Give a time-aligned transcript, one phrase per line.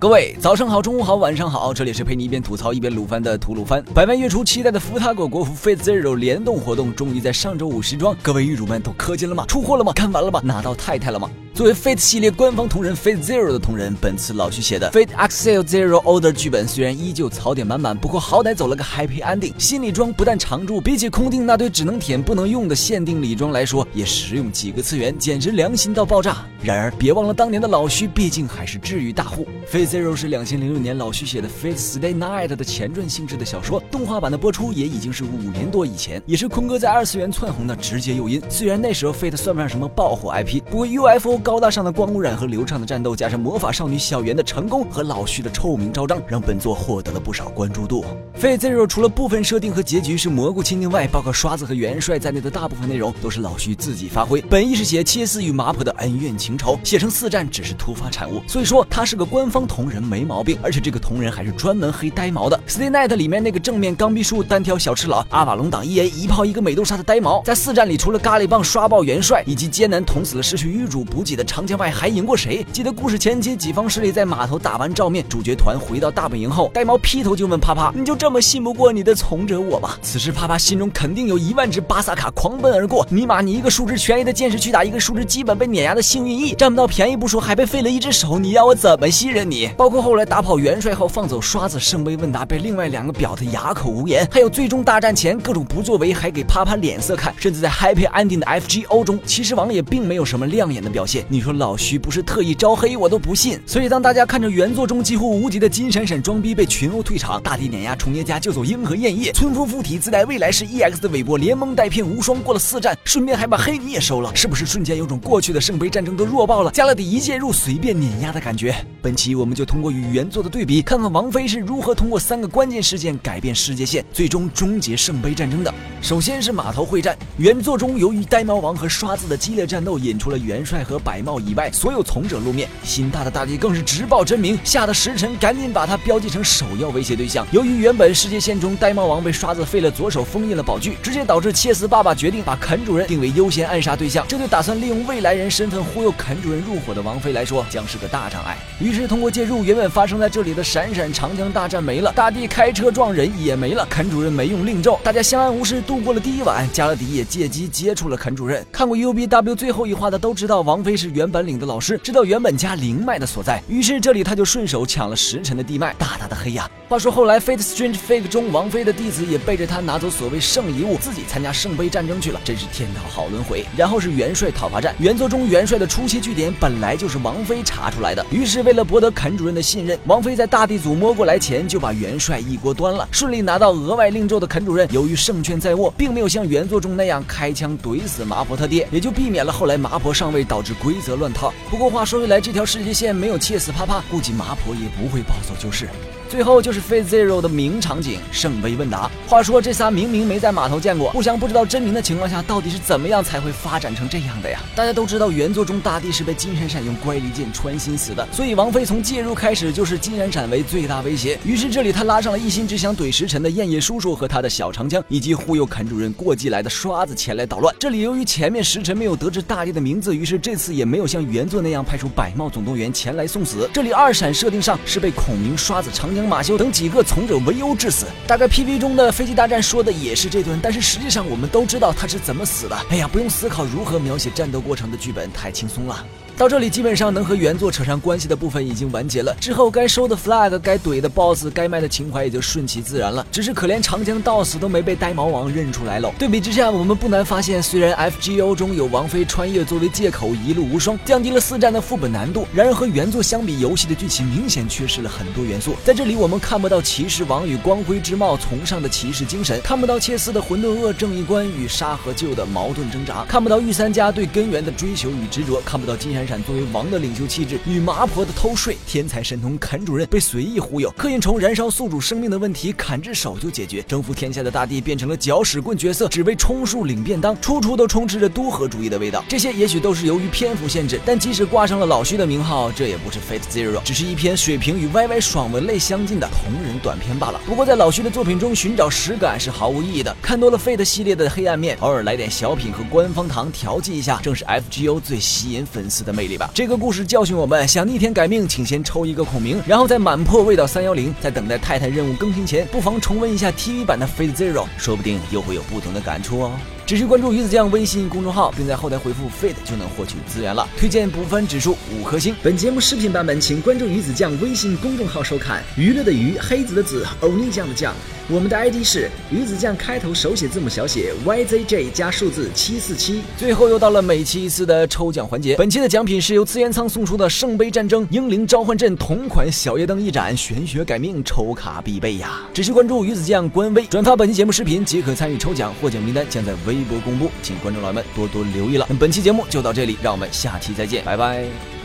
[0.00, 3.84] 各位早上好，中午好，晚上好，这里是陪你一边吐槽一边鲁番的吐鲁番。
[3.94, 9.44] 百万月初期待的福塔果国服 Fate Zero 联动活动终于在上周五时装，各位玉主们都氪金了吗？
[9.46, 9.92] 出货了吗？
[9.92, 10.40] 看完了吗？
[10.42, 11.28] 拿到太太了吗？
[11.60, 19.52] 作为 Fate 系列官方同人 Fate Zero 的同人，本次老徐写的 Fate Exile Zero Order 剧本虽然依旧槽点满满，不过好歹走了个 Happy Ending。
[19.58, 26.46] 心理装不但常驻，比起空定那堆只能舔不能用的限定礼装来说，也实用几个次元，简直良心到爆炸。
[26.62, 29.46] 然而别忘了当年的老徐，毕竟还是治愈大户。
[29.70, 38.40] Fate Zero 是两千零六年老徐写的 Fate Stay Night 的前传性质的小说，动画版的播出也已经是五年多以前，也是坤哥在二次元窜红的直接诱因。
[38.48, 48.04] 虽然那时候 Fate 算不上什么爆火 IP，不过 UFO 高大上的光污染和流畅的战斗，加上魔法少女小圆的成功和老徐的臭名昭彰，让本作获得了不少关注度。
[48.40, 54.40] Fate Zero 除了部分设定和结局是蘑菇亲定外，包括刷子和元帅在内的大部分内容都是老徐自己发挥。
[54.42, 60.56] 本意是写切斯与麻婆的恩怨情仇，写成四战只是突发产物，所以说他是个官方同人没毛病。
[60.62, 62.56] 而且这个同人还是专门黑呆毛的。
[62.68, 72.64] Stay Night 里面那个正面钢臂术单挑小赤佬阿瓦隆挡一 A 一炮一个美杜莎的呆毛，在四战里除了咖喱棒刷爆元帅以及艰难捅死了失去玉主补给的长枪外，还赢过谁？
[72.72, 89.68] 记得故事前期己方势力在码头打完照面，主角团回到大本营后，呆毛劈头就问啪啪：“你就这么信不过你的从者我吗？”此时啪啪心中肯定有一万只巴萨卡狂奔而过，尼玛你一个数值全 A 的剑士去打一个数值基本被碾压的幸运 E，占不到便宜不说，还被废了一只手，你要我怎么信任你？
[89.76, 101.19] 包括后来打跑元帅后放走刷子，圣杯问答被另外两个表的哑口无言，还有最终大战前各种不作为还给啪啪脸色看，甚至在 Happy Ending 的 FGO 中，骑士王也并没有什么亮眼的表现。
[101.28, 103.60] 你说老徐不是特意招黑，我都不信。
[103.66, 118.74] 所以当大家看着原作中几乎无敌的金闪闪装逼被群殴退场，大地碾压重叠家救走鹰和焰夜，村夫附体自带未来式 EX 的韦伯连蒙带骗无双过了四战，顺便还把黑你也收了，是不是瞬间有种过去的圣杯战争都弱爆了，加勒底一介入随便碾压的感觉？
[119.02, 125.72] 本期我们就通过与原作的对比，看看王菲是如何通过三个关键事件改变世界线，最终终结圣杯战争的。
[126.02, 137.44] 首先是码头会战，原作中由于呆毛王和刷子的激烈战斗，引出了元帅和白白帽以外所有从者露面，心大的大地更是直报真名，吓得时辰赶紧把他标记成首要威胁对象。
[137.50, 148.56] 由于原本世界线中呆毛王被刷子废了左手封印了宝具，直接导致切斯爸爸决定把肯主任定为优先暗杀对象，这对打算利用未来人身份忽悠肯主任入伙的王妃来说将是个大障碍。
[148.78, 156.64] 于是通过介入，原本发生在这里的闪闪长江大战没了，大地开车撞人也没了，肯主任没用令咒，大家相安无事度过了第一晚。
[156.72, 158.64] 加勒迪也借机接触了肯主任。
[158.70, 166.68] 看过 U B W 最后一话的都知道，王妃是原本领的老师，知道原本家灵脉的所在，于是这里他就顺手抢了时辰的地脉，大大的黑呀。
[166.90, 173.64] 话说后来 Fate Strange Fake 中，王妃的弟子也背着他拿走所谓圣遗物，自己参加圣杯战争去了，真是天道好轮回。
[173.76, 191.54] 然后是元帅讨伐战，原作中元帅的初期据点本来就是王妃查出来的，于是为了博得肯主任的信任，王妃在大地组摸过来前就把元帅一锅端了，顺利拿到额外令咒的肯主任，由于胜券在握，并没有像原作中那样开枪怼死麻婆他爹，也就避免了后来麻婆上位导致规则乱套。
[191.70, 195.88] 不过话说回来，这条世界线没有切死啪啪，估计麻婆也不会暴走就是。
[196.30, 199.10] 最后就是 Fate Zero 的名场景圣杯问答。
[199.26, 204.60] 话说这仨明明没在码头见过，互相不知道真名的情况下，到底是怎么样才会发展成这样的呀？
[204.76, 211.36] 大家都知道原作中大地是被金闪闪用乖离剑穿心死的，所以王妃从介入开始就是金闪闪为最大威胁。
[211.44, 217.74] 于是这里他拉上了一心只想怼时辰的燕叶叔叔和他的小长枪，以及忽悠肯主任过继来的刷子前来捣乱。
[217.76, 223.68] 这里由于前面时辰没有得知大地的名字，于是这次也没有像原作那样派出百茂总动员前来送死。
[223.74, 226.19] 这里二闪设定上是被孔明、刷子、长江。
[226.28, 232.76] 马修等几个从者围殴致死，大概 PV 中的飞机大战说的也是这段，但是实际上我们都知道他是怎么死的。
[232.90, 236.04] 哎呀，不用思考如何描写战斗过程的剧本太轻松了。
[236.40, 243.26] 到这里基本上能和原作扯上关系的部分已经完结了，之后该收的 flag、该怼的 boss、该卖的情怀也就顺其自然了。
[243.30, 246.14] 只是可怜长江到死都没被呆毛王认出来喽。
[246.18, 255.74] 对比之下，我们不难发现，虽然 FGO 中有王妃穿越作为借口一路无双，降低了四战的副本难度，然而和原作相比，游戏的剧情明显缺失了很多元素。
[255.84, 279.24] 在这里，我们看不到骑士王与光辉之帽崇尚的骑士精神，看不到切斯的混沌恶正义观与杀和救的矛盾挣扎，看不到御三家对根源的追求与执着，看不到金山作为王的领袖气质与麻婆的偷税，天才神童肯主任被随意忽悠，刻印虫燃烧宿主生命的问题砍只手就解决，征服天下的大地变成了搅屎棍角色，只为充数领便当，处处都充斥着都合主义的味道。
[279.28, 287.40] 这些也许都是由于篇幅限制，但即使挂上了老徐的名号，这也不是 Fate Zero，只是一篇水平与 YY 爽文类相近的同人短篇罢了。
[287.46, 296.19] 不过在老徐的作品中寻找实感是毫无意义的，看多了 Fate 系列的黑暗面，偶尔来点小品和官方糖调剂一下，正是 FGO 最吸引粉丝的魅力。
[296.20, 296.50] 魅力吧。
[296.52, 306.52] 这个故事教训我们：想逆天改命，请先抽一个孔明，然后再满破味道三幺零，在等待太太任务更新前，不妨重温一下 TV 版的 Fate Zero，说不定又会有不同的感触哦。
[306.90, 310.68] 只需关注鱼子酱微信公众号，并在后台回复 “fit” 就能获取资源了。
[310.76, 312.34] 推荐补番指数五颗星。
[312.42, 315.62] 本节目视频版本，请关注鱼子酱微信公众号收看。
[315.76, 317.94] 娱乐的娱，黑子的子，欧尼酱的酱。
[318.28, 323.22] 我们的 ID 是鱼子酱，开头手写字母小写 YZJ 加数字七四七。
[323.36, 332.40] 最后又到了每期一次的抽奖环节，本期的奖品是由资源仓送出的圣杯战争英灵召唤阵同款小夜灯一盏，玄学改命抽卡必备呀！
[332.52, 336.79] 只需关注鱼子酱官微，转发本期节目视频即可参与抽奖，获奖名单将在微。
[336.80, 338.86] 微博公布，请观众老爷们多多留意了。
[338.88, 341.79] 那本期节目就到这里，让我们下期再见，拜拜。